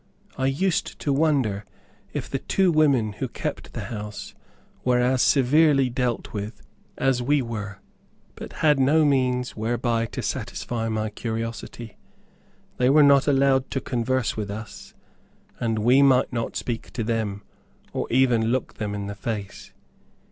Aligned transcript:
I 0.35 0.47
used 0.47 0.97
to 1.01 1.13
wonder 1.13 1.63
if 2.11 2.27
the 2.27 2.39
two 2.39 2.71
women 2.71 3.13
who 3.13 3.27
kept 3.27 3.73
the 3.73 3.81
house 3.93 4.33
were 4.83 4.97
as 4.97 5.21
severely 5.21 5.91
dealt 5.91 6.33
with 6.33 6.63
as 6.97 7.21
we 7.21 7.43
were, 7.43 7.77
but 8.33 8.51
had 8.65 8.79
no 8.79 9.05
means 9.05 9.55
whereby 9.55 10.07
to 10.07 10.23
satisfy 10.23 10.89
my 10.89 11.11
curiosity. 11.11 11.97
They 12.77 12.89
were 12.89 13.03
not 13.03 13.27
allowed 13.27 13.69
to 13.69 13.79
converse 13.79 14.35
with 14.35 14.49
us, 14.49 14.95
and 15.59 15.77
we 15.77 16.01
might 16.01 16.33
not 16.33 16.55
speak 16.55 16.89
to 16.93 17.03
them, 17.03 17.43
or 17.93 18.11
even 18.11 18.45
look 18.45 18.79
them 18.79 18.95
in 18.95 19.05
the 19.05 19.13
face. 19.13 19.71